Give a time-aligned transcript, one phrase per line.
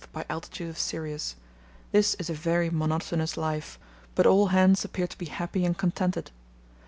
[0.11, 1.35] by altitude of Sirius.
[1.91, 3.77] This is a very monotonous life,
[4.15, 6.31] but all hands appear to be happy and contented.